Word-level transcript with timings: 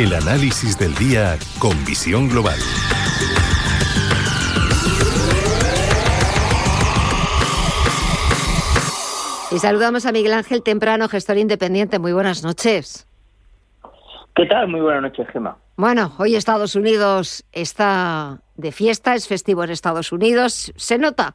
El 0.00 0.14
análisis 0.14 0.78
del 0.78 0.94
día 0.94 1.38
con 1.58 1.72
visión 1.84 2.26
global. 2.26 2.58
Y 9.50 9.58
saludamos 9.58 10.06
a 10.06 10.12
Miguel 10.12 10.32
Ángel 10.32 10.62
Temprano, 10.62 11.06
gestor 11.06 11.36
independiente. 11.36 11.98
Muy 11.98 12.14
buenas 12.14 12.42
noches. 12.42 13.06
¿Qué 14.34 14.46
tal? 14.46 14.68
Muy 14.68 14.80
buenas 14.80 15.02
noches, 15.02 15.28
Gemma. 15.34 15.58
Bueno, 15.76 16.14
hoy 16.16 16.34
Estados 16.34 16.76
Unidos 16.76 17.44
está 17.52 18.40
de 18.56 18.72
fiesta, 18.72 19.14
es 19.14 19.28
festivo 19.28 19.64
en 19.64 19.68
Estados 19.68 20.12
Unidos. 20.12 20.72
Se 20.76 20.96
nota, 20.96 21.34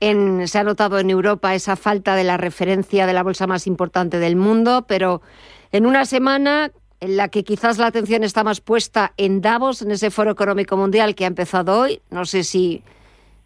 en, 0.00 0.48
se 0.48 0.58
ha 0.58 0.64
notado 0.64 0.98
en 0.98 1.10
Europa 1.10 1.54
esa 1.54 1.76
falta 1.76 2.16
de 2.16 2.24
la 2.24 2.38
referencia 2.38 3.06
de 3.06 3.12
la 3.12 3.22
bolsa 3.22 3.46
más 3.46 3.68
importante 3.68 4.18
del 4.18 4.34
mundo, 4.34 4.84
pero 4.88 5.22
en 5.70 5.86
una 5.86 6.06
semana 6.06 6.72
en 7.00 7.16
la 7.16 7.28
que 7.28 7.44
quizás 7.44 7.78
la 7.78 7.86
atención 7.86 8.24
está 8.24 8.44
más 8.44 8.60
puesta 8.60 9.12
en 9.16 9.40
Davos, 9.40 9.82
en 9.82 9.90
ese 9.90 10.10
foro 10.10 10.30
económico 10.30 10.76
mundial 10.76 11.14
que 11.14 11.24
ha 11.24 11.28
empezado 11.28 11.80
hoy. 11.80 12.00
No 12.10 12.24
sé 12.26 12.44
si 12.44 12.82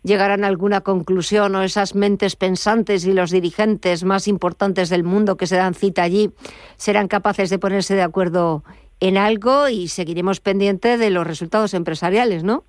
llegarán 0.02 0.44
a 0.44 0.48
alguna 0.48 0.82
conclusión 0.82 1.54
o 1.54 1.62
esas 1.62 1.94
mentes 1.94 2.36
pensantes 2.36 3.06
y 3.06 3.12
los 3.12 3.30
dirigentes 3.30 4.04
más 4.04 4.28
importantes 4.28 4.90
del 4.90 5.04
mundo 5.04 5.36
que 5.36 5.46
se 5.46 5.56
dan 5.56 5.74
cita 5.74 6.02
allí 6.02 6.30
serán 6.76 7.08
capaces 7.08 7.48
de 7.48 7.58
ponerse 7.58 7.94
de 7.94 8.02
acuerdo 8.02 8.64
en 9.00 9.16
algo 9.16 9.68
y 9.68 9.88
seguiremos 9.88 10.40
pendientes 10.40 10.98
de 10.98 11.10
los 11.10 11.26
resultados 11.26 11.74
empresariales, 11.74 12.44
¿no? 12.44 12.64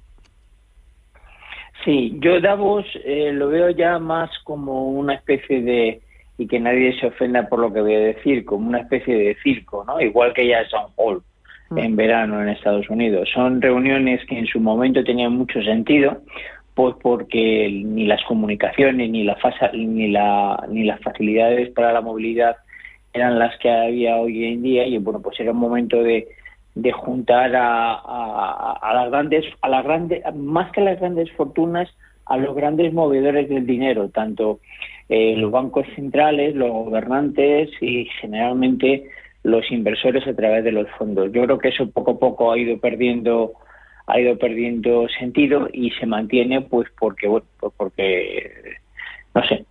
Sí, 1.83 2.17
yo 2.19 2.41
Davos 2.41 2.85
eh, 3.03 3.31
lo 3.31 3.49
veo 3.49 3.69
ya 3.69 3.99
más 3.99 4.31
como 4.43 4.89
una 4.89 5.13
especie 5.13 5.61
de, 5.61 6.01
y 6.37 6.47
que 6.47 6.59
nadie 6.59 6.97
se 6.99 7.07
ofenda 7.07 7.47
por 7.47 7.59
lo 7.59 7.71
que 7.71 7.81
voy 7.81 7.95
a 7.95 7.99
decir, 7.99 8.45
como 8.45 8.67
una 8.67 8.79
especie 8.79 9.15
de 9.15 9.37
circo, 9.41 9.83
¿no? 9.85 10.01
Igual 10.01 10.33
que 10.33 10.47
ya 10.47 10.67
San 10.69 10.87
Hall 10.97 11.21
mm. 11.69 11.77
en 11.77 11.95
verano 11.95 12.41
en 12.41 12.49
Estados 12.49 12.89
Unidos. 12.89 13.29
Son 13.33 13.61
reuniones 13.61 14.25
que 14.25 14.37
en 14.37 14.47
su 14.47 14.59
momento 14.59 15.03
tenían 15.03 15.33
mucho 15.33 15.61
sentido, 15.63 16.21
pues 16.75 16.95
porque 17.01 17.69
ni 17.71 18.05
las 18.05 18.21
comunicaciones 18.25 19.09
ni 19.09 19.23
la 19.23 19.37
ni 19.73 20.09
la 20.09 20.65
ni 20.69 20.83
las 20.83 20.99
facilidades 20.99 21.69
para 21.69 21.93
la 21.93 22.01
movilidad 22.01 22.57
eran 23.13 23.39
las 23.39 23.57
que 23.59 23.71
había 23.71 24.17
hoy 24.17 24.43
en 24.43 24.61
día 24.61 24.85
y 24.85 24.97
bueno 24.97 25.21
pues 25.21 25.39
era 25.39 25.51
un 25.51 25.57
momento 25.57 26.03
de, 26.03 26.27
de 26.75 26.91
juntar 26.91 27.55
a, 27.55 27.93
a, 28.73 28.93
las 28.93 29.09
grandes 29.09 29.45
a 29.61 29.69
las 29.69 29.85
grandes 29.85 30.21
más 30.35 30.69
que 30.73 30.81
a 30.81 30.83
las 30.83 30.99
grandes 30.99 31.31
fortunas 31.31 31.89
a 32.25 32.35
los 32.35 32.53
grandes 32.53 32.91
movedores 32.91 33.47
del 33.47 33.65
dinero 33.65 34.09
tanto 34.09 34.59
eh, 35.09 35.35
los 35.37 35.51
bancos 35.51 35.85
centrales 35.95 36.55
los 36.55 36.71
gobernantes 36.71 37.69
y 37.81 38.05
generalmente 38.21 39.09
los 39.43 39.69
inversores 39.71 40.27
a 40.27 40.35
través 40.35 40.63
de 40.63 40.71
los 40.71 40.89
fondos. 40.97 41.31
Yo 41.31 41.43
creo 41.43 41.57
que 41.59 41.69
eso 41.69 41.89
poco 41.91 42.11
a 42.11 42.19
poco 42.19 42.51
ha 42.51 42.57
ido 42.57 42.79
perdiendo 42.79 43.53
ha 44.07 44.19
ido 44.19 44.37
perdiendo 44.37 45.07
sentido 45.19 45.67
y 45.73 45.89
se 45.91 46.05
mantiene 46.05 46.61
pues 46.61 46.87
porque 46.99 47.27
bueno 47.27 47.47
pues 47.59 47.73
porque 47.75 48.51
no 49.33 49.43
sé 49.47 49.65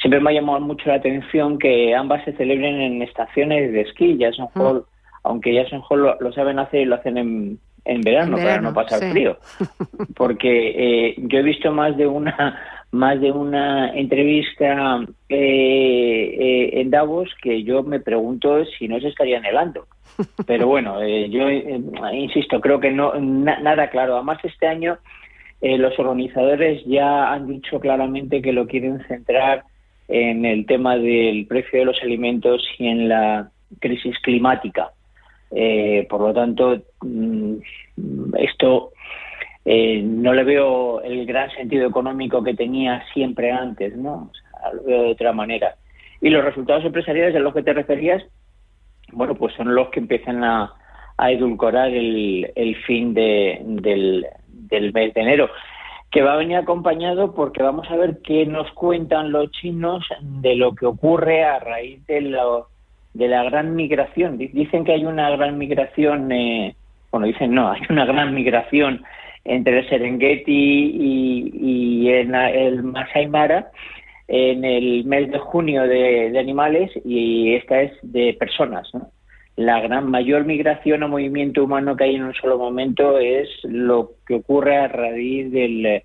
siempre 0.00 0.20
me 0.20 0.30
ha 0.30 0.34
llamado 0.34 0.60
mucho 0.60 0.88
la 0.88 0.96
atención 0.96 1.58
que 1.58 1.94
ambas 1.94 2.24
se 2.24 2.32
celebren 2.34 2.80
en 2.80 3.02
estaciones 3.02 3.72
de 3.72 3.80
esquí 3.80 4.16
Jason 4.20 4.48
Hall 4.54 4.84
aunque 5.24 5.56
Jason 5.56 5.82
Hall 5.88 6.16
lo, 6.18 6.32
saben 6.32 6.58
hacer 6.58 6.80
y 6.80 6.84
lo 6.84 6.96
hacen 6.96 7.16
en, 7.16 7.58
en 7.84 8.00
verano, 8.00 8.36
para 8.36 8.60
no 8.60 8.74
pasar 8.74 9.10
frío. 9.10 9.36
Porque 10.16 11.10
eh, 11.10 11.14
yo 11.18 11.38
he 11.38 11.42
visto 11.42 11.72
más 11.72 11.96
de 11.96 12.06
una 12.06 12.58
más 12.92 13.20
de 13.20 13.32
una 13.32 13.92
entrevista 13.94 15.00
eh, 15.28 16.36
eh, 16.38 16.80
en 16.80 16.90
Davos 16.90 17.30
que 17.42 17.62
yo 17.64 17.82
me 17.82 18.00
pregunto 18.00 18.64
si 18.78 18.86
no 18.86 19.00
se 19.00 19.08
estarían 19.08 19.44
helando 19.44 19.86
pero 20.46 20.66
bueno, 20.66 21.00
eh, 21.02 21.28
yo 21.30 21.48
eh, 21.48 21.80
insisto, 22.12 22.60
creo 22.60 22.80
que 22.80 22.90
no 22.90 23.14
nada 23.18 23.88
claro. 23.90 24.16
Además, 24.16 24.38
este 24.44 24.66
año 24.66 24.98
eh, 25.60 25.78
los 25.78 25.98
organizadores 25.98 26.84
ya 26.86 27.32
han 27.32 27.46
dicho 27.46 27.80
claramente 27.80 28.42
que 28.42 28.52
lo 28.52 28.66
quieren 28.66 29.02
centrar 29.06 29.64
en 30.08 30.44
el 30.44 30.66
tema 30.66 30.96
del 30.96 31.46
precio 31.46 31.78
de 31.78 31.84
los 31.86 32.02
alimentos 32.02 32.62
y 32.78 32.88
en 32.88 33.08
la 33.08 33.50
crisis 33.80 34.18
climática. 34.22 34.90
por 36.08 36.20
lo 36.20 36.34
tanto, 36.34 36.82
mm, 37.02 37.56
esto 39.64 40.06
no 40.06 40.32
le 40.32 40.44
veo 40.44 41.00
el 41.02 41.24
gran 41.26 41.50
sentido 41.50 41.86
económico 41.88 42.42
que 42.42 42.54
tenía 42.54 43.04
siempre 43.12 43.50
antes, 43.50 43.96
¿no? 43.96 44.30
lo 44.72 44.82
veo 44.84 45.02
de 45.02 45.10
otra 45.10 45.32
manera. 45.32 45.76
Y 46.20 46.30
los 46.30 46.44
resultados 46.44 46.84
empresariales 46.84 47.34
a 47.34 47.40
los 47.40 47.52
que 47.52 47.62
te 47.62 47.72
referías, 47.72 48.22
bueno, 49.12 49.34
pues 49.34 49.54
son 49.54 49.74
los 49.74 49.88
que 49.90 50.00
empiezan 50.00 50.44
a, 50.44 50.72
edulcorar 51.18 51.88
el, 51.88 52.76
fin 52.84 53.14
de, 53.14 53.60
del, 53.64 54.26
mes 54.92 55.14
de 55.14 55.20
enero, 55.20 55.50
que 56.10 56.22
va 56.22 56.34
a 56.34 56.36
venir 56.36 56.56
acompañado 56.56 57.32
porque 57.32 57.62
vamos 57.62 57.88
a 57.90 57.96
ver 57.96 58.18
qué 58.24 58.44
nos 58.44 58.70
cuentan 58.72 59.30
los 59.30 59.50
chinos 59.52 60.04
de 60.20 60.56
lo 60.56 60.74
que 60.74 60.86
ocurre 60.86 61.44
a 61.44 61.60
raíz 61.60 62.04
de, 62.06 62.22
lo, 62.22 62.68
de 63.14 63.28
la 63.28 63.44
gran 63.44 63.76
migración. 63.76 64.36
Dicen 64.36 64.84
que 64.84 64.92
hay 64.92 65.04
una 65.04 65.30
gran 65.30 65.58
migración, 65.58 66.32
eh, 66.32 66.74
bueno, 67.12 67.26
dicen 67.26 67.54
no, 67.54 67.70
hay 67.72 67.82
una 67.88 68.04
gran 68.04 68.34
migración 68.34 69.04
entre 69.44 69.80
el 69.80 69.88
Serengeti 69.88 70.52
y, 70.52 71.52
y 71.54 72.08
el 72.10 72.82
Masai 72.82 73.28
Mara 73.28 73.70
en 74.28 74.64
el 74.64 75.04
mes 75.04 75.30
de 75.30 75.38
junio 75.38 75.82
de, 75.82 76.38
animales 76.38 76.90
y 77.04 77.54
esta 77.54 77.82
es 77.82 77.92
de 78.02 78.34
personas. 78.38 78.90
La 79.56 79.80
gran 79.80 80.10
mayor 80.10 80.44
migración 80.44 81.02
o 81.02 81.08
movimiento 81.08 81.64
humano 81.64 81.96
que 81.96 82.04
hay 82.04 82.14
en 82.14 82.24
un 82.24 82.34
solo 82.34 82.56
momento 82.56 83.18
es 83.18 83.48
lo 83.64 84.12
que 84.26 84.36
ocurre 84.36 84.78
a 84.78 84.88
raíz 84.88 85.52
del, 85.52 86.02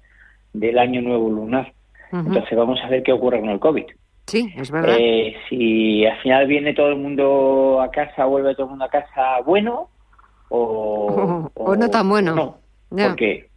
del 0.51 0.77
año 0.77 1.01
nuevo 1.01 1.29
lunar. 1.29 1.71
Entonces 2.11 2.57
vamos 2.57 2.79
a 2.83 2.89
ver 2.89 3.03
qué 3.03 3.13
ocurre 3.13 3.39
con 3.39 3.49
el 3.49 3.59
COVID. 3.59 3.85
Sí, 4.25 4.53
es 4.57 4.71
verdad. 4.71 4.97
Eh, 4.99 5.35
si 5.47 6.05
al 6.05 6.17
final 6.17 6.47
viene 6.47 6.73
todo 6.73 6.89
el 6.89 6.97
mundo 6.97 7.79
a 7.81 7.89
casa, 7.91 8.25
vuelve 8.25 8.55
todo 8.55 8.65
el 8.65 8.71
mundo 8.71 8.85
a 8.85 8.89
casa 8.89 9.39
bueno 9.45 9.89
o, 10.49 11.49
o, 11.53 11.75
no 11.77 11.89
tan 11.89 12.09
bueno. 12.09 12.35
No, 12.35 12.57
porque, 12.89 13.49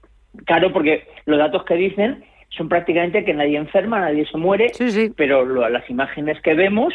claro, 0.44 0.72
porque 0.72 1.06
los 1.26 1.38
datos 1.38 1.64
que 1.64 1.74
dicen 1.74 2.24
son 2.50 2.68
prácticamente 2.68 3.24
que 3.24 3.34
nadie 3.34 3.56
enferma, 3.56 4.00
nadie 4.00 4.26
se 4.26 4.36
muere, 4.36 4.72
pero 5.16 5.44
las 5.68 5.88
imágenes 5.88 6.40
que 6.42 6.54
vemos 6.54 6.92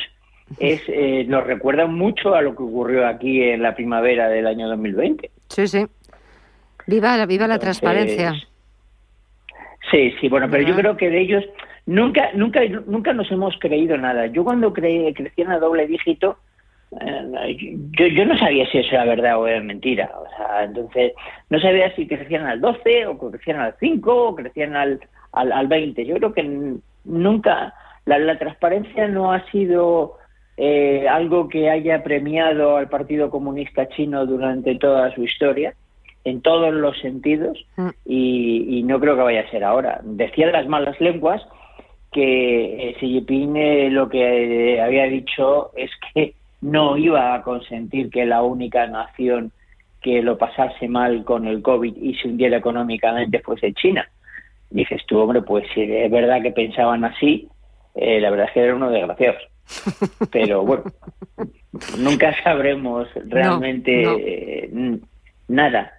es 0.60 0.84
eh, 0.88 1.26
nos 1.28 1.46
recuerdan 1.46 1.94
mucho 1.94 2.36
a 2.36 2.42
lo 2.42 2.56
que 2.56 2.64
ocurrió 2.64 3.08
aquí 3.08 3.42
en 3.42 3.62
la 3.62 3.76
primavera 3.76 4.30
del 4.30 4.48
año 4.48 4.68
2020. 4.68 5.30
Sí, 5.50 5.68
sí. 5.68 5.86
Viva, 6.88 7.18
la, 7.18 7.26
viva 7.26 7.48
la 7.48 7.58
transparencia. 7.58 8.34
Sí, 9.90 10.14
sí, 10.20 10.30
bueno, 10.30 10.48
pero 10.50 10.64
yo 10.64 10.76
creo 10.76 10.98
que 10.98 11.10
de 11.10 11.22
ellos 11.22 11.44
nunca, 11.86 12.32
nunca, 12.34 12.62
nunca 12.86 13.14
nos 13.14 13.32
hemos 13.32 13.56
creído 13.60 13.98
nada. 13.98 14.28
Yo 14.28 14.44
cuando 14.44 14.74
creí, 14.74 15.14
crecían 15.14 15.52
a 15.52 15.60
doble 15.60 15.88
dígito, 15.88 16.38
yo, 16.92 18.08
yo 18.08 18.26
no 18.26 18.38
sabía 18.38 18.66
si 18.68 18.80
eso 18.80 18.96
era 18.96 19.06
verdad 19.06 19.40
o 19.40 19.48
era 19.48 19.62
mentira. 19.62 20.12
O 20.18 20.28
sea, 20.36 20.64
entonces, 20.64 21.14
no 21.50 21.60
sabía 21.60 21.94
si 21.96 22.08
crecían 22.08 22.46
al 22.46 22.62
12 22.62 23.08
o 23.08 23.18
crecían 23.18 23.60
al 23.60 23.76
5 23.80 24.28
o 24.28 24.36
crecían 24.36 24.76
al, 24.76 25.00
al, 25.32 25.52
al 25.52 25.68
20. 25.68 26.06
Yo 26.06 26.16
creo 26.16 26.34
que 26.34 26.78
nunca 27.06 27.74
la, 28.06 28.38
transparencia 28.38 29.08
no 29.08 29.32
ha 29.32 29.46
sido 29.52 30.18
eh, 30.58 31.08
algo 31.10 31.50
que 31.50 31.70
haya 31.70 32.04
premiado 32.04 32.78
al 32.78 32.90
Partido 32.90 33.30
Comunista 33.30 33.88
Chino 33.90 34.26
durante 34.26 34.76
toda 34.76 35.14
su 35.14 35.24
historia, 35.24 35.74
en 36.24 36.42
todos 36.42 36.74
los 36.74 36.98
sentidos, 37.00 37.66
mm. 37.78 37.90
y, 38.06 38.84
no 38.84 39.00
creo 39.00 39.16
que 39.16 39.22
vaya 39.24 39.42
a 39.42 39.52
ser 39.52 39.64
ahora. 39.64 40.02
Decían 40.04 40.52
las 40.52 40.68
malas 40.68 41.00
lenguas 41.00 41.42
que 42.12 42.90
eh, 42.90 42.96
Xi 43.00 43.08
Jinping 43.08 43.58
eh, 43.58 43.90
lo 43.90 44.08
que 44.08 44.80
había 44.82 45.06
dicho 45.06 45.72
es 45.76 45.92
que 46.14 46.34
no 46.66 46.98
iba 46.98 47.34
a 47.34 47.42
consentir 47.42 48.10
que 48.10 48.26
la 48.26 48.42
única 48.44 48.88
nación 48.88 49.52
que 50.02 50.22
lo 50.22 50.38
pasase 50.38 50.88
mal 50.88 51.24
con 51.24 51.48
el 51.48 51.62
COVID 51.62 51.96
y 51.96 52.16
se 52.16 52.28
hundiera 52.28 52.58
económicamente 52.58 53.40
fuese 53.40 53.74
China 53.74 54.08
dices 54.70 55.02
tú, 55.08 55.20
hombre, 55.20 55.42
pues 55.42 55.66
si 55.74 55.82
es 55.82 56.12
verdad 56.12 56.42
que 56.42 56.52
pensaban 56.52 57.06
así, 57.06 57.48
eh, 57.96 58.20
la 58.20 58.30
verdad 58.30 58.48
es 58.48 58.54
que 58.54 58.60
eran 58.62 58.76
unos 58.78 58.92
desgraciados. 58.92 59.42
Pero 60.32 60.64
bueno, 60.64 60.84
nunca 61.98 62.36
sabremos 62.44 63.08
realmente 63.26 64.04
eh, 64.04 65.00
nada. 65.48 65.92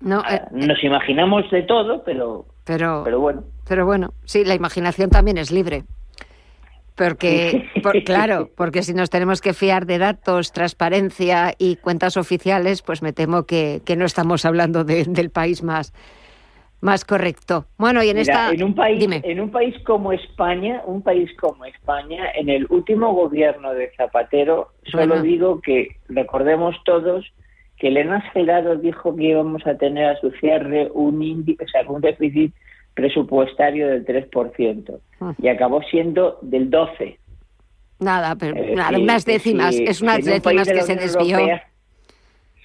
No, 0.00 0.22
ah, 0.24 0.36
eh, 0.36 0.40
Nos 0.52 0.82
imaginamos 0.84 1.50
de 1.50 1.62
todo, 1.62 2.04
pero, 2.04 2.44
pero, 2.64 3.02
pero 3.02 3.18
bueno. 3.18 3.44
Pero 3.66 3.86
bueno, 3.86 4.12
sí, 4.24 4.44
la 4.44 4.54
imaginación 4.54 5.08
también 5.08 5.38
es 5.38 5.50
libre. 5.50 5.84
Porque, 6.96 7.68
claro, 8.06 8.50
porque 8.56 8.82
si 8.82 8.94
nos 8.94 9.10
tenemos 9.10 9.40
que 9.40 9.52
fiar 9.52 9.86
de 9.86 9.98
datos, 9.98 10.52
transparencia 10.52 11.54
y 11.58 11.76
cuentas 11.76 12.16
oficiales, 12.16 12.82
pues 12.82 13.02
me 13.02 13.12
temo 13.12 13.44
que, 13.44 13.82
que 13.84 13.96
no 13.96 14.04
estamos 14.04 14.44
hablando 14.44 14.84
del 14.84 15.30
país 15.30 15.62
más, 15.62 15.92
más 16.80 17.04
correcto. 17.04 17.66
Bueno, 17.78 18.02
y 18.02 18.08
en 18.08 18.18
esta 18.18 18.50
en 18.50 18.62
un 18.62 18.74
país 18.74 19.06
en 19.10 19.40
un 19.40 19.50
país 19.50 19.74
como 19.84 20.12
España, 20.12 20.82
un 20.86 21.02
país 21.02 21.30
como 21.38 21.64
España, 21.66 22.30
en 22.34 22.48
el 22.48 22.66
último 22.70 23.12
gobierno 23.12 23.74
de 23.74 23.92
Zapatero, 23.96 24.72
solo 24.84 25.20
digo 25.20 25.60
que 25.60 25.96
recordemos 26.08 26.76
todos 26.84 27.26
que 27.76 27.88
Elena 27.88 28.22
Gelado 28.32 28.76
dijo 28.76 29.14
que 29.14 29.24
íbamos 29.24 29.66
a 29.66 29.76
tener 29.76 30.06
a 30.06 30.20
su 30.20 30.30
cierre 30.32 30.90
un 30.94 31.22
índice, 31.22 31.64
o 31.64 31.68
sea, 31.68 31.82
un 31.90 32.00
déficit 32.00 32.54
presupuestario 32.96 33.88
del 33.88 34.04
3% 34.04 34.98
ah. 35.20 35.34
y 35.40 35.48
acabó 35.48 35.82
siendo 35.82 36.38
del 36.40 36.70
12. 36.70 37.18
Nada, 38.00 38.34
pero 38.36 38.74
nada, 38.74 38.98
unas 38.98 39.24
décimas, 39.24 39.76
es 39.78 40.02
unas 40.02 40.24
décimas 40.24 40.68
que 40.68 40.82
se 40.82 40.96
desvió. 40.96 41.38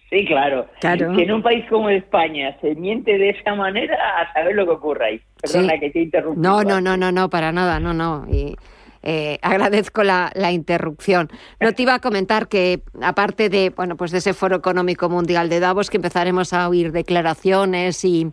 sí, 0.10 0.26
claro. 0.26 0.68
claro. 0.80 1.14
Que 1.16 1.24
en 1.24 1.32
un 1.34 1.44
país 1.44 1.66
como 1.70 1.90
España 1.90 2.58
se 2.62 2.76
miente 2.76 3.18
de 3.18 3.30
esa 3.30 3.56
manera, 3.56 3.96
a 4.20 4.34
saber 4.34 4.56
lo 4.56 4.66
que 4.66 4.72
ocurra 4.72 5.06
ahí. 5.08 5.22
Perdona 5.42 5.78
que 5.80 5.90
te 5.90 6.02
interrumpa. 6.02 6.42
No, 6.42 6.64
no, 6.64 6.82
no, 6.82 6.98
no, 6.98 7.12
no, 7.12 7.30
para 7.30 7.52
nada, 7.52 7.80
no, 7.80 7.94
no. 7.94 8.26
Y 8.32 8.56
eh, 9.04 9.38
agradezco 9.42 10.04
la, 10.04 10.32
interrupción. 10.52 11.30
No 11.60 11.74
te 11.74 11.84
iba 11.84 11.96
a 11.96 12.00
comentar 12.00 12.48
que, 12.48 12.84
aparte 13.02 13.50
de, 13.50 13.70
bueno, 13.70 13.98
pues 13.98 14.12
de 14.12 14.20
ese 14.20 14.34
Foro 14.34 14.56
Económico 14.56 15.10
Mundial 15.10 15.50
de 15.50 15.60
Davos, 15.60 15.90
que 15.90 15.98
empezaremos 15.98 16.54
a 16.54 16.70
oír 16.70 16.94
declaraciones 16.94 18.04
y, 18.06 18.32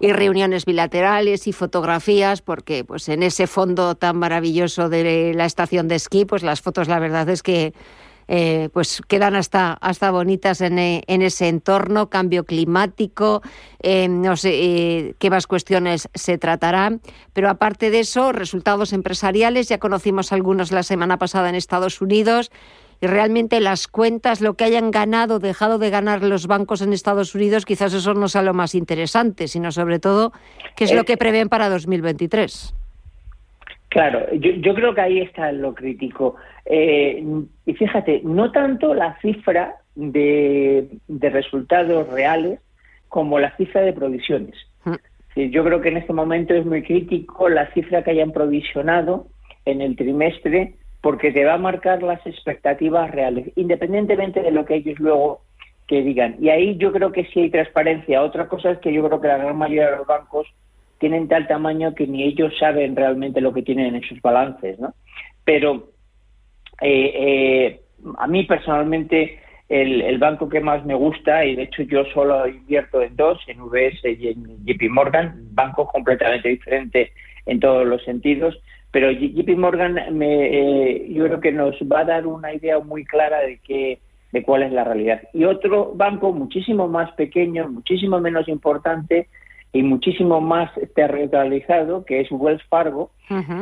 y 0.00 0.12
reuniones 0.12 0.64
bilaterales 0.64 1.46
y 1.46 1.52
fotografías, 1.52 2.42
porque 2.42 2.84
pues 2.84 3.08
en 3.08 3.22
ese 3.22 3.46
fondo 3.46 3.94
tan 3.94 4.16
maravilloso 4.16 4.88
de 4.88 5.32
la 5.34 5.44
estación 5.44 5.88
de 5.88 5.96
esquí, 5.96 6.24
pues 6.24 6.42
las 6.42 6.60
fotos 6.60 6.88
la 6.88 6.98
verdad 6.98 7.28
es 7.28 7.42
que 7.42 7.72
eh, 8.28 8.70
pues 8.72 9.02
quedan 9.06 9.36
hasta, 9.36 9.74
hasta 9.74 10.10
bonitas 10.10 10.60
en, 10.60 10.80
eh, 10.80 11.02
en 11.06 11.22
ese 11.22 11.46
entorno, 11.48 12.10
cambio 12.10 12.44
climático, 12.44 13.40
eh, 13.80 14.08
no 14.08 14.36
sé 14.36 15.14
qué 15.18 15.30
más 15.30 15.46
cuestiones 15.46 16.08
se 16.12 16.36
tratarán, 16.36 17.00
pero 17.32 17.48
aparte 17.48 17.90
de 17.90 18.00
eso, 18.00 18.32
resultados 18.32 18.92
empresariales, 18.92 19.68
ya 19.68 19.78
conocimos 19.78 20.32
algunos 20.32 20.72
la 20.72 20.82
semana 20.82 21.18
pasada 21.18 21.48
en 21.48 21.54
Estados 21.54 22.00
Unidos, 22.00 22.50
y 23.00 23.06
realmente 23.06 23.60
las 23.60 23.88
cuentas, 23.88 24.40
lo 24.40 24.54
que 24.54 24.64
hayan 24.64 24.90
ganado, 24.90 25.38
dejado 25.38 25.78
de 25.78 25.90
ganar 25.90 26.22
los 26.22 26.46
bancos 26.46 26.82
en 26.82 26.92
Estados 26.92 27.34
Unidos, 27.34 27.64
quizás 27.64 27.92
eso 27.92 28.14
no 28.14 28.28
sea 28.28 28.42
lo 28.42 28.54
más 28.54 28.74
interesante, 28.74 29.48
sino 29.48 29.72
sobre 29.72 29.98
todo 29.98 30.32
qué 30.76 30.84
es 30.84 30.94
lo 30.94 31.04
que 31.04 31.16
prevén 31.16 31.48
para 31.48 31.68
2023. 31.68 32.74
Claro, 33.88 34.26
yo, 34.34 34.50
yo 34.52 34.74
creo 34.74 34.94
que 34.94 35.00
ahí 35.00 35.20
está 35.20 35.52
lo 35.52 35.74
crítico. 35.74 36.36
Eh, 36.66 37.24
y 37.64 37.74
fíjate, 37.74 38.20
no 38.24 38.50
tanto 38.52 38.94
la 38.94 39.18
cifra 39.20 39.76
de, 39.94 40.88
resultados 41.08 42.08
reales 42.08 42.60
como 43.08 43.38
la 43.38 43.56
cifra 43.56 43.82
de 43.82 43.92
provisiones. 43.92 44.54
Mm. 44.84 45.50
Yo 45.50 45.64
creo 45.64 45.80
que 45.80 45.88
en 45.88 45.98
este 45.98 46.12
momento 46.12 46.54
es 46.54 46.64
muy 46.64 46.82
crítico 46.82 47.48
la 47.48 47.72
cifra 47.72 48.02
que 48.02 48.10
hayan 48.10 48.32
provisionado 48.32 49.28
en 49.64 49.80
el 49.80 49.96
trimestre 49.96 50.74
porque 51.00 51.32
te 51.32 51.44
va 51.44 51.54
a 51.54 51.58
marcar 51.58 52.02
las 52.02 52.24
expectativas 52.26 53.10
reales, 53.10 53.50
independientemente 53.56 54.42
de 54.42 54.50
lo 54.50 54.64
que 54.64 54.76
ellos 54.76 54.98
luego 54.98 55.42
que 55.86 56.02
digan. 56.02 56.36
Y 56.40 56.48
ahí 56.48 56.76
yo 56.78 56.92
creo 56.92 57.12
que 57.12 57.26
sí 57.26 57.40
hay 57.40 57.50
transparencia. 57.50 58.22
Otra 58.22 58.48
cosa 58.48 58.72
es 58.72 58.78
que 58.78 58.92
yo 58.92 59.06
creo 59.06 59.20
que 59.20 59.28
la 59.28 59.38
gran 59.38 59.56
mayoría 59.56 59.90
de 59.90 59.96
los 59.98 60.06
bancos 60.06 60.48
tienen 60.98 61.28
tal 61.28 61.46
tamaño 61.46 61.94
que 61.94 62.06
ni 62.06 62.24
ellos 62.24 62.52
saben 62.58 62.96
realmente 62.96 63.40
lo 63.40 63.52
que 63.52 63.62
tienen 63.62 63.94
en 63.94 64.02
sus 64.02 64.20
balances, 64.20 64.78
¿no? 64.78 64.94
Pero 65.44 65.90
eh, 66.80 67.12
eh, 67.14 67.80
a 68.18 68.26
mí 68.26 68.44
personalmente 68.44 69.38
el, 69.68 70.18
banco 70.18 70.48
que 70.48 70.60
más 70.60 70.84
me 70.84 70.94
gusta, 70.94 71.44
y 71.44 71.56
de 71.56 71.64
hecho 71.64 71.82
yo 71.82 72.04
solo 72.06 72.46
invierto 72.46 73.02
en 73.02 73.16
dos, 73.16 73.40
en 73.48 73.60
UBS 73.60 74.04
y 74.04 74.28
en 74.28 74.64
JP 74.64 74.90
Morgan, 74.90 75.34
bancos 75.52 75.90
completamente 75.90 76.48
diferentes 76.48 77.10
en 77.46 77.60
todos 77.60 77.86
los 77.86 78.02
sentidos, 78.04 78.58
pero 78.90 79.10
JP 79.10 79.56
Morgan 79.56 79.94
me, 80.12 80.46
eh, 80.46 81.06
yo 81.12 81.24
creo 81.24 81.40
que 81.40 81.52
nos 81.52 81.74
va 81.92 82.00
a 82.00 82.04
dar 82.04 82.26
una 82.26 82.54
idea 82.54 82.78
muy 82.78 83.04
clara 83.04 83.40
de 83.40 83.58
qué 83.58 83.98
de 84.32 84.42
cuál 84.42 84.64
es 84.64 84.72
la 84.72 84.84
realidad. 84.84 85.22
Y 85.32 85.44
otro 85.44 85.92
banco 85.94 86.32
muchísimo 86.32 86.88
más 86.88 87.12
pequeño, 87.12 87.68
muchísimo 87.68 88.20
menos 88.20 88.48
importante, 88.48 89.28
y 89.76 89.82
muchísimo 89.82 90.40
más 90.40 90.70
territorializado, 90.94 92.04
que 92.04 92.20
es 92.20 92.28
Wells 92.30 92.62
Fargo, 92.64 93.10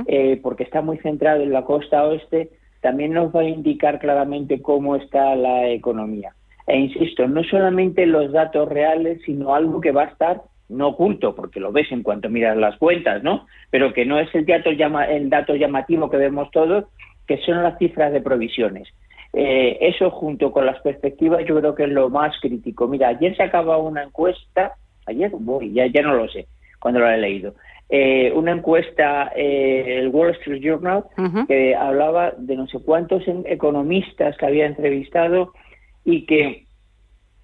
eh, 0.06 0.38
porque 0.42 0.62
está 0.62 0.80
muy 0.80 0.98
centrado 0.98 1.42
en 1.42 1.52
la 1.52 1.64
costa 1.64 2.04
oeste, 2.04 2.50
también 2.80 3.14
nos 3.14 3.34
va 3.34 3.40
a 3.40 3.48
indicar 3.48 3.98
claramente 3.98 4.62
cómo 4.62 4.94
está 4.96 5.34
la 5.34 5.68
economía. 5.68 6.32
E 6.66 6.78
insisto, 6.78 7.26
no 7.26 7.42
solamente 7.44 8.06
los 8.06 8.32
datos 8.32 8.68
reales, 8.68 9.20
sino 9.24 9.54
algo 9.54 9.80
que 9.80 9.92
va 9.92 10.02
a 10.02 10.06
estar 10.06 10.42
no 10.68 10.88
oculto, 10.88 11.34
porque 11.34 11.60
lo 11.60 11.72
ves 11.72 11.90
en 11.92 12.02
cuanto 12.02 12.30
miras 12.30 12.56
las 12.56 12.76
cuentas, 12.78 13.22
¿no? 13.22 13.46
Pero 13.70 13.92
que 13.92 14.04
no 14.04 14.18
es 14.18 14.34
el 14.34 14.46
dato, 14.46 14.70
llama, 14.72 15.04
el 15.04 15.30
dato 15.30 15.54
llamativo 15.54 16.10
que 16.10 16.16
vemos 16.16 16.50
todos, 16.50 16.84
que 17.26 17.38
son 17.38 17.62
las 17.62 17.78
cifras 17.78 18.12
de 18.12 18.20
provisiones. 18.20 18.88
Eh, 19.32 19.78
eso 19.80 20.10
junto 20.10 20.52
con 20.52 20.64
las 20.64 20.80
perspectivas 20.80 21.44
yo 21.44 21.58
creo 21.58 21.74
que 21.74 21.84
es 21.84 21.90
lo 21.90 22.08
más 22.08 22.38
crítico. 22.40 22.86
Mira, 22.86 23.08
ayer 23.08 23.36
se 23.36 23.42
acaba 23.42 23.78
una 23.78 24.04
encuesta 24.04 24.74
ayer, 25.06 25.30
voy, 25.32 25.72
ya, 25.72 25.86
ya 25.86 26.02
no 26.02 26.14
lo 26.14 26.28
sé, 26.28 26.46
cuando 26.80 27.00
lo 27.00 27.08
he 27.08 27.18
leído. 27.18 27.54
Eh, 27.88 28.32
una 28.34 28.52
encuesta, 28.52 29.32
eh, 29.36 29.98
el 29.98 30.08
Wall 30.08 30.30
Street 30.30 30.62
Journal, 30.62 31.04
que 31.46 31.74
hablaba 31.74 32.32
de 32.36 32.56
no 32.56 32.66
sé 32.66 32.78
cuántos 32.78 33.22
economistas 33.44 34.36
que 34.36 34.46
había 34.46 34.66
entrevistado 34.66 35.52
y 36.04 36.24
que 36.24 36.64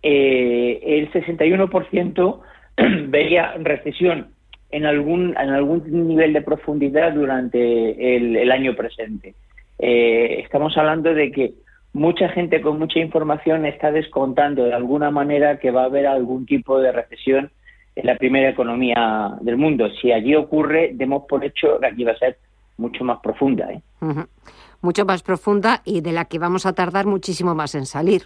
eh, 0.02 0.80
el 0.82 1.12
61% 1.12 2.40
veía 3.08 3.54
recesión 3.58 4.28
en 4.70 4.86
algún, 4.86 5.36
en 5.36 5.50
algún 5.50 6.08
nivel 6.08 6.32
de 6.32 6.42
profundidad 6.42 7.12
durante 7.12 8.16
el, 8.16 8.36
el 8.36 8.52
año 8.52 8.74
presente. 8.74 9.34
estamos 9.78 10.76
hablando 10.76 11.12
de 11.14 11.32
que 11.32 11.54
mucha 11.92 12.28
gente 12.28 12.60
con 12.60 12.78
mucha 12.78 13.00
información 13.00 13.66
está 13.66 13.90
descontando 13.90 14.64
de 14.64 14.74
alguna 14.74 15.10
manera 15.10 15.58
que 15.58 15.70
va 15.70 15.82
a 15.82 15.86
haber 15.86 16.06
algún 16.06 16.46
tipo 16.46 16.78
de 16.78 16.92
recesión 16.92 17.50
en 17.96 18.06
la 18.06 18.16
primera 18.16 18.48
economía 18.48 19.36
del 19.40 19.56
mundo. 19.56 19.88
Si 20.00 20.12
allí 20.12 20.34
ocurre, 20.34 20.90
demos 20.94 21.24
por 21.28 21.44
hecho 21.44 21.78
que 21.80 21.86
aquí 21.86 22.04
va 22.04 22.12
a 22.12 22.18
ser 22.18 22.38
mucho 22.76 23.04
más 23.04 23.20
profunda. 23.20 23.70
¿eh? 23.72 23.82
Mucho 24.80 25.04
más 25.04 25.22
profunda 25.22 25.82
y 25.84 26.00
de 26.00 26.12
la 26.12 26.26
que 26.26 26.38
vamos 26.38 26.66
a 26.66 26.72
tardar 26.72 27.06
muchísimo 27.06 27.54
más 27.54 27.74
en 27.74 27.86
salir. 27.86 28.22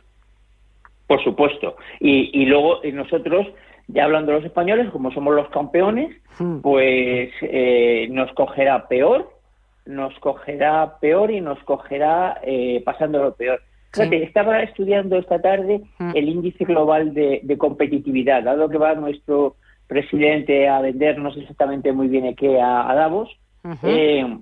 Por 1.06 1.22
supuesto. 1.22 1.76
Y, 2.00 2.46
luego 2.46 2.80
nosotros, 2.92 3.46
ya 3.88 4.04
hablando 4.04 4.32
de 4.32 4.38
los 4.38 4.46
españoles, 4.46 4.90
como 4.90 5.10
somos 5.12 5.34
los 5.34 5.48
campeones, 5.50 6.16
pues 6.62 7.30
eh, 7.42 8.08
nos 8.10 8.32
cogerá 8.32 8.88
peor 8.88 9.34
nos 9.86 10.18
cogerá 10.18 10.98
peor 11.00 11.30
y 11.30 11.40
nos 11.40 11.58
cogerá 11.64 12.40
eh, 12.42 12.82
pasando 12.84 13.22
lo 13.22 13.34
peor. 13.34 13.60
estaba 14.10 14.62
estudiando 14.62 15.16
esta 15.18 15.40
tarde 15.40 15.82
mm. 15.98 16.12
el 16.14 16.28
índice 16.28 16.64
global 16.64 17.14
de, 17.14 17.56
competitividad, 17.58 18.42
dado 18.42 18.68
que 18.68 18.78
va 18.78 18.94
nuestro 18.94 19.56
presidente 19.86 20.68
a 20.68 20.80
vender, 20.80 21.18
no 21.18 21.32
sé 21.32 21.40
exactamente 21.40 21.92
muy 21.92 22.08
bien 22.08 22.34
qué, 22.34 22.60
a, 22.60 22.92
Davos, 22.94 23.30
eh, 23.82 24.38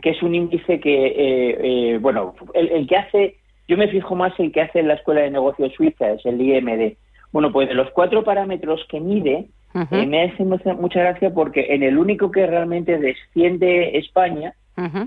que 0.00 0.10
es 0.10 0.22
un 0.22 0.34
índice 0.34 0.80
que, 0.80 1.06
eh, 1.06 1.58
eh, 1.92 1.98
bueno, 1.98 2.34
el, 2.54 2.86
que 2.86 2.96
hace, 2.96 3.36
yo 3.68 3.76
me 3.76 3.88
fijo 3.88 4.14
más 4.14 4.32
el 4.40 4.50
que 4.50 4.62
hace 4.62 4.80
en 4.80 4.88
la 4.88 4.94
Escuela 4.94 5.20
de 5.20 5.30
Negocios 5.30 5.72
Suiza, 5.74 6.10
es 6.12 6.24
el 6.26 6.40
IMD. 6.40 6.96
Bueno, 7.34 7.50
pues 7.50 7.68
de 7.68 7.74
los 7.74 7.90
cuatro 7.90 8.22
parámetros 8.22 8.86
que 8.88 9.00
mide, 9.00 9.48
me 9.90 10.22
hace 10.22 10.44
mucha, 10.44 11.00
gracia 11.00 11.34
porque 11.34 11.74
en 11.74 11.82
el 11.82 11.98
único 11.98 12.30
que 12.30 12.46
realmente 12.46 12.96
desciende 12.96 13.98
España 13.98 14.54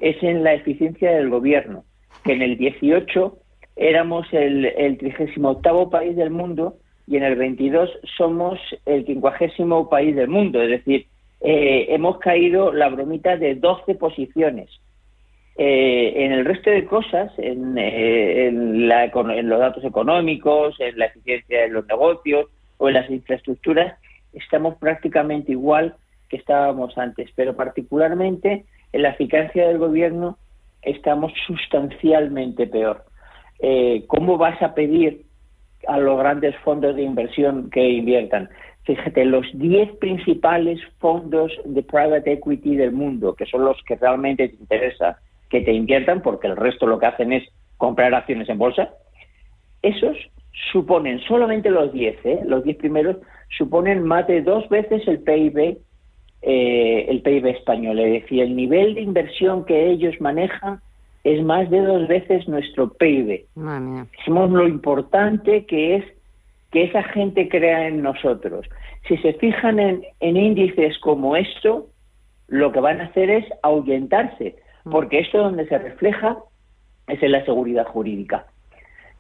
es 0.02 0.22
en 0.22 0.44
la 0.44 0.54
eficiencia 0.54 1.12
del 1.12 1.30
gobierno, 1.30 1.86
que 2.26 2.34
en 2.34 2.42
el 2.42 2.58
18 2.58 3.38
éramos 3.78 4.28
el, 4.34 4.66
el 4.66 4.98
38 4.98 5.90
país 5.90 6.18
del 6.18 6.32
mundo 6.32 6.76
y 7.08 7.16
en 7.16 7.24
el 7.24 7.38
22 7.38 7.90
somos 8.18 8.60
el 8.86 9.06
50 9.06 9.90
país 9.90 10.14
del 10.14 10.28
mundo, 10.28 10.62
es 10.62 10.70
decir, 10.70 11.08
eh, 11.40 11.86
hemos 11.92 12.18
caído 12.18 12.74
la 12.74 12.90
bromita 12.90 13.38
de 13.38 13.56
12 13.56 13.96
posiciones. 13.96 14.70
Eh, 15.60 16.14
en 16.24 16.32
el 16.34 16.46
resto 16.46 16.70
de 16.70 16.86
cosas, 16.86 17.32
en, 17.40 17.78
eh, 17.80 18.48
en, 18.48 18.88
la, 18.88 19.06
en 19.06 19.50
los 19.50 19.60
datos 19.60 19.84
económicos, 19.84 20.80
en 20.80 21.00
la 21.00 21.06
eficiencia 21.06 21.62
de 21.62 21.70
los 21.70 21.88
negocios 21.88 22.46
o 22.78 22.88
en 22.88 22.94
las 22.94 23.10
infraestructuras, 23.10 23.98
estamos 24.34 24.76
prácticamente 24.76 25.54
igual 25.54 25.96
que 26.30 26.38
estábamos 26.38 26.96
antes, 27.00 27.32
pero 27.36 27.56
particularmente 27.56 28.66
en 28.94 29.02
la 29.02 29.10
eficacia 29.10 29.68
del 29.68 29.80
gobierno 29.80 30.38
estamos 30.84 31.34
sustancialmente 31.48 32.68
peor. 32.68 33.06
Eh, 33.60 34.04
¿Cómo 34.06 34.38
vas 34.38 34.62
a 34.62 34.76
pedir 34.76 35.26
a 35.88 35.98
los 35.98 36.20
grandes 36.20 36.56
fondos 36.58 36.96
de 36.96 37.02
inversión 37.02 37.72
que 37.72 37.90
inviertan? 37.90 38.50
Fíjate, 38.84 39.26
los 39.26 39.48
10 39.54 39.98
principales 39.98 40.80
fondos 41.00 41.52
de 41.66 41.82
private 41.82 42.34
equity 42.34 42.76
del 42.76 42.92
mundo, 42.92 43.34
que 43.34 43.48
son 43.48 43.66
los 43.66 43.82
que 43.84 43.96
realmente 43.96 44.50
te 44.50 44.56
interesa 44.56 45.20
que 45.50 45.62
te 45.62 45.74
inviertan, 45.74 46.22
porque 46.22 46.48
el 46.48 46.56
resto 46.56 46.88
lo 46.88 47.00
que 47.00 47.06
hacen 47.06 47.34
es 47.34 47.44
comprar 47.78 48.14
acciones 48.14 48.50
en 48.50 48.58
bolsa, 48.58 48.90
esos 49.82 50.18
suponen, 50.72 51.20
solamente 51.22 51.70
los 51.70 51.94
10, 51.94 52.26
¿eh? 52.26 52.40
los 52.46 52.64
10 52.64 52.78
primeros, 52.78 53.18
suponen 53.58 54.04
más 54.04 54.28
de 54.28 54.42
dos 54.42 54.68
veces 54.70 55.08
el 55.08 55.20
PIB, 55.20 55.78
eh, 56.42 57.06
el 57.10 57.22
PIB 57.22 57.48
español. 57.48 58.00
Es 58.00 58.24
decir, 58.24 58.42
el 58.42 58.56
nivel 58.56 58.96
de 58.96 59.02
inversión 59.02 59.66
que 59.66 59.90
ellos 59.90 60.20
manejan 60.20 60.82
es 61.24 61.44
más 61.44 61.70
de 61.70 61.82
dos 61.82 62.08
veces 62.08 62.48
nuestro 62.48 62.90
PIB. 62.94 63.46
Somos 64.26 64.50
lo 64.50 64.68
importante 64.68 65.66
que 65.66 65.98
es 65.98 66.06
que 66.72 66.84
esa 66.84 67.04
gente 67.04 67.50
crea 67.50 67.88
en 67.88 68.02
nosotros. 68.02 68.66
Si 69.08 69.18
se 69.18 69.34
fijan 69.34 69.80
en, 69.80 70.04
índices 70.20 70.98
como 71.00 71.36
esto, 71.36 71.88
lo 72.48 72.72
que 72.72 72.80
van 72.80 73.02
a 73.02 73.06
hacer 73.06 73.30
es 73.30 73.46
ahuyentarse. 73.64 74.56
Porque 74.90 75.20
esto 75.20 75.40
donde 75.40 75.68
se 75.68 75.78
refleja 75.78 76.38
es 77.08 77.22
en 77.22 77.32
la 77.32 77.46
seguridad 77.46 77.86
jurídica. 77.86 78.48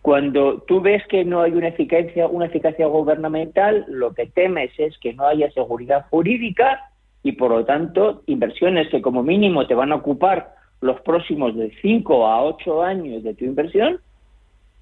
Cuando 0.01 0.61
tú 0.61 0.79
ves 0.79 1.03
que 1.07 1.25
no 1.25 1.41
hay 1.41 1.51
una 1.51 1.67
eficacia, 1.69 2.27
una 2.27 2.45
eficacia 2.45 2.87
gubernamental, 2.87 3.85
lo 3.89 4.13
que 4.13 4.27
temes 4.27 4.71
es 4.77 4.97
que 4.99 5.13
no 5.13 5.27
haya 5.27 5.51
seguridad 5.51 6.05
jurídica 6.09 6.91
y 7.23 7.33
por 7.33 7.51
lo 7.51 7.65
tanto 7.65 8.23
inversiones 8.25 8.87
que 8.89 9.01
como 9.01 9.23
mínimo 9.23 9.67
te 9.67 9.75
van 9.75 9.91
a 9.91 9.95
ocupar 9.95 10.55
los 10.79 11.01
próximos 11.01 11.55
de 11.55 11.73
5 11.81 12.27
a 12.27 12.43
8 12.43 12.83
años 12.83 13.23
de 13.23 13.33
tu 13.33 13.45
inversión, 13.45 13.99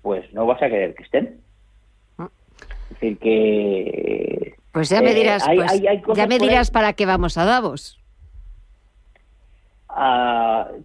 pues 0.01 0.32
no 0.34 0.46
vas 0.46 0.62
a 0.62 0.70
querer 0.70 0.94
que 0.94 1.04
estén. 1.04 1.39
Es 2.20 2.89
decir, 2.89 3.18
que... 3.18 4.56
Pues 4.72 4.89
ya 4.89 5.01
me 5.01 5.12
eh, 5.12 5.15
dirás, 5.15 5.44
pues, 5.44 6.18
ya 6.18 6.27
me 6.27 6.38
dirás 6.38 6.70
para 6.70 6.94
qué 6.94 7.06
vamos 7.06 7.38
a 7.38 7.46
Davos. 7.46 8.00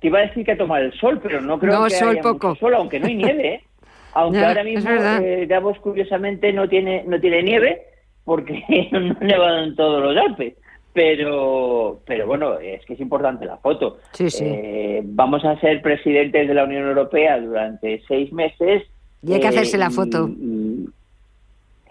Te 0.01 0.07
iba 0.07 0.21
a 0.21 0.23
decir 0.23 0.45
que 0.45 0.53
a 0.53 0.57
tomar 0.57 0.83
el 0.83 0.93
sol, 0.93 1.19
pero 1.21 1.41
no 1.41 1.59
creo 1.59 1.85
que 1.85 1.91
sol 1.91 2.11
haya 2.11 2.23
poco. 2.23 2.55
sol, 2.55 2.75
aunque 2.75 3.01
no 3.01 3.07
hay 3.07 3.17
nieve. 3.17 3.55
¿eh? 3.55 3.65
Aunque 4.13 4.45
ahora 4.45 4.65
mismo 4.65 4.91
eh, 4.91 5.47
Davos 5.49 5.79
curiosamente 5.79 6.53
no 6.53 6.69
tiene 6.69 7.05
no 7.07 7.21
tiene 7.21 7.45
nieve 7.45 7.83
porque 8.25 8.65
no 8.91 8.99
han 8.99 9.17
nevado 9.21 9.65
en 9.65 9.77
todos 9.77 10.03
los 10.03 10.17
Alpes. 10.17 10.55
Pero, 10.93 12.01
pero 12.05 12.27
bueno, 12.27 12.59
es 12.59 12.85
que 12.85 12.95
es 12.95 13.01
importante 13.01 13.45
la 13.47 13.57
foto. 13.59 13.99
Eh, 14.19 15.01
vamos 15.05 15.45
a 15.45 15.59
ser 15.61 15.81
presidentes 15.81 16.49
de 16.49 16.55
la 16.55 16.65
Unión 16.65 16.89
Europea 16.89 17.39
durante 17.39 18.03
seis 18.09 18.33
meses. 18.33 18.83
Y 19.23 19.33
hay 19.33 19.41
que 19.41 19.47
hacerse 19.47 19.79
la 19.79 19.91
foto. 19.91 20.29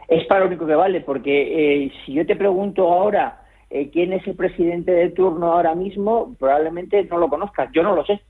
es 0.09 0.25
para 0.27 0.41
lo 0.41 0.47
único 0.47 0.67
que 0.67 0.75
vale, 0.75 0.99
porque 0.99 1.89
si 2.05 2.11
yo 2.11 2.25
te 2.25 2.35
pregunto 2.35 2.91
ahora 2.91 3.39
quién 3.91 4.13
es 4.13 4.25
el 4.27 4.35
presidente 4.35 4.91
de 4.91 5.09
turno 5.09 5.53
ahora 5.53 5.75
mismo, 5.75 6.35
probablemente 6.39 7.03
no 7.05 7.17
lo 7.17 7.29
conozcas. 7.29 7.69
Yo 7.73 7.83
no 7.83 7.95
lo 7.95 8.05
sé. 8.05 8.21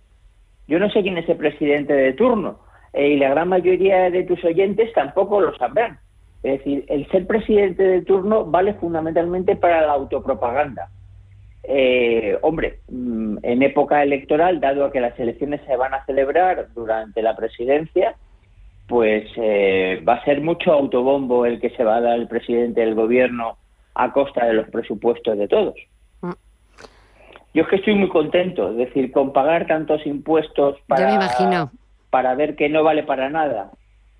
Yo 0.67 0.79
no 0.79 0.89
sé 0.91 1.01
quién 1.01 1.17
es 1.17 1.27
el 1.27 1.37
presidente 1.37 1.93
de 1.93 2.13
turno 2.13 2.59
eh, 2.93 3.09
y 3.09 3.17
la 3.17 3.29
gran 3.29 3.49
mayoría 3.49 4.09
de 4.09 4.23
tus 4.23 4.43
oyentes 4.43 4.93
tampoco 4.93 5.41
lo 5.41 5.55
sabrán. 5.57 5.99
Es 6.43 6.59
decir, 6.59 6.85
el 6.87 7.07
ser 7.09 7.27
presidente 7.27 7.83
de 7.83 8.01
turno 8.03 8.45
vale 8.45 8.73
fundamentalmente 8.75 9.55
para 9.55 9.81
la 9.81 9.93
autopropaganda. 9.93 10.89
Eh, 11.63 12.37
hombre, 12.41 12.79
mm, 12.89 13.39
en 13.43 13.63
época 13.63 14.01
electoral, 14.01 14.59
dado 14.59 14.91
que 14.91 15.01
las 15.01 15.19
elecciones 15.19 15.61
se 15.67 15.75
van 15.75 15.93
a 15.93 16.05
celebrar 16.05 16.67
durante 16.73 17.21
la 17.21 17.35
presidencia, 17.35 18.15
pues 18.87 19.25
eh, 19.35 20.01
va 20.07 20.15
a 20.15 20.23
ser 20.23 20.41
mucho 20.41 20.71
autobombo 20.71 21.45
el 21.45 21.59
que 21.59 21.69
se 21.71 21.83
va 21.83 21.97
a 21.97 22.01
dar 22.01 22.17
el 22.17 22.27
presidente 22.27 22.81
del 22.81 22.95
gobierno 22.95 23.57
a 23.99 24.13
costa 24.13 24.45
de 24.45 24.53
los 24.53 24.67
presupuestos 24.69 25.37
de 25.37 25.47
todos. 25.47 25.75
Mm. 26.21 26.31
Yo 27.53 27.63
es 27.63 27.67
que 27.67 27.75
estoy 27.75 27.95
muy 27.95 28.09
contento, 28.09 28.71
es 28.71 28.77
decir, 28.77 29.11
con 29.11 29.33
pagar 29.33 29.67
tantos 29.67 30.05
impuestos 30.05 30.77
para, 30.87 31.07
me 31.07 31.15
imagino 31.15 31.71
para 32.09 32.33
ver 32.35 32.55
que 32.55 32.69
no 32.69 32.83
vale 32.83 33.03
para 33.03 33.29
nada. 33.29 33.71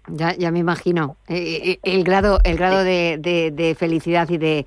Ya, 0.08 0.36
ya 0.36 0.52
me 0.52 0.60
imagino 0.60 1.18
eh, 1.28 1.36
eh, 1.38 1.72
eh, 1.72 1.80
el 1.84 2.04
grado, 2.04 2.40
el 2.44 2.58
grado 2.58 2.84
de, 2.84 3.18
de, 3.20 3.76
felicidad 3.76 4.30
y 4.30 4.38
de, 4.38 4.66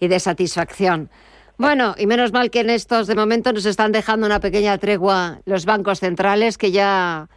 y 0.00 0.08
de 0.08 0.20
satisfacción. 0.20 1.08
Bueno, 1.56 1.94
y 1.98 2.06
menos 2.06 2.32
mal 2.32 2.50
que 2.50 2.60
en 2.60 2.70
estos 2.70 3.06
de 3.06 3.14
momento 3.14 3.52
nos 3.52 3.66
están 3.66 3.92
dejando 3.92 4.26
una 4.26 4.40
pequeña 4.40 4.76
tregua 4.78 5.40
los 5.44 5.64
bancos 5.64 6.00
centrales, 6.00 6.58
que 6.58 6.72
ya 6.72 7.28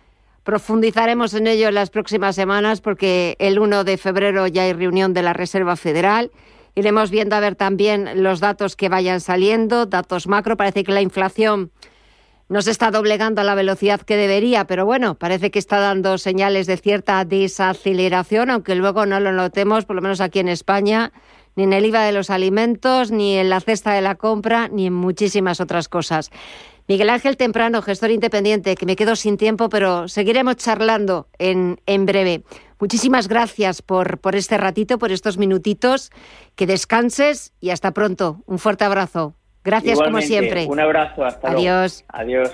profundizaremos 0.43 1.33
en 1.33 1.47
ello 1.47 1.69
en 1.69 1.75
las 1.75 1.89
próximas 1.89 2.35
semanas, 2.35 2.81
porque 2.81 3.35
el 3.39 3.59
1 3.59 3.83
de 3.83 3.97
febrero 3.97 4.47
ya 4.47 4.63
hay 4.63 4.73
reunión 4.73 5.13
de 5.13 5.23
la 5.23 5.33
Reserva 5.33 5.75
Federal. 5.75 6.31
Iremos 6.75 7.09
viendo 7.09 7.35
a 7.35 7.39
ver 7.39 7.55
también 7.55 8.21
los 8.21 8.41
datos 8.41 8.75
que 8.75 8.89
vayan 8.89 9.21
saliendo, 9.21 9.85
datos 9.85 10.27
macro. 10.27 10.57
Parece 10.57 10.83
que 10.83 10.91
la 10.91 11.01
inflación 11.01 11.71
no 12.47 12.61
se 12.61 12.71
está 12.71 12.91
doblegando 12.91 13.41
a 13.41 13.43
la 13.43 13.55
velocidad 13.55 14.01
que 14.01 14.17
debería, 14.17 14.67
pero 14.67 14.85
bueno, 14.85 15.15
parece 15.15 15.49
que 15.51 15.59
está 15.59 15.79
dando 15.79 16.17
señales 16.17 16.67
de 16.67 16.77
cierta 16.77 17.23
desaceleración, 17.25 18.51
aunque 18.51 18.75
luego 18.75 19.05
no 19.05 19.19
lo 19.19 19.31
notemos, 19.31 19.85
por 19.85 19.95
lo 19.95 20.01
menos 20.01 20.21
aquí 20.21 20.39
en 20.39 20.49
España, 20.49 21.11
ni 21.55 21.63
en 21.63 21.73
el 21.73 21.85
IVA 21.85 22.03
de 22.03 22.11
los 22.11 22.29
alimentos, 22.29 23.09
ni 23.09 23.37
en 23.37 23.49
la 23.49 23.61
cesta 23.61 23.93
de 23.93 24.01
la 24.01 24.15
compra, 24.15 24.67
ni 24.67 24.87
en 24.87 24.93
muchísimas 24.93 25.59
otras 25.59 25.87
cosas. 25.89 26.29
Miguel 26.87 27.09
Ángel 27.09 27.35
Temprano, 27.35 27.81
gestor 27.81 28.11
independiente, 28.11 28.75
que 28.75 28.85
me 28.85 28.95
quedo 28.95 29.15
sin 29.15 29.37
tiempo, 29.37 29.69
pero 29.69 30.07
seguiremos 30.07 30.57
charlando 30.57 31.27
en, 31.39 31.81
en 31.87 32.05
breve. 32.05 32.43
Muchísimas 32.79 33.27
gracias 33.27 33.81
por, 33.81 34.19
por 34.19 34.35
este 34.35 34.57
ratito, 34.57 34.97
por 34.97 35.11
estos 35.11 35.37
minutitos. 35.37 36.11
Que 36.55 36.67
descanses 36.67 37.53
y 37.59 37.69
hasta 37.69 37.91
pronto. 37.91 38.41
Un 38.45 38.59
fuerte 38.59 38.83
abrazo. 38.83 39.35
Gracias 39.63 39.99
como 39.99 40.21
siempre. 40.21 40.67
Un 40.67 40.79
abrazo, 40.79 41.25
hasta 41.25 41.49
Adiós. 41.49 42.05
Adiós. 42.09 42.51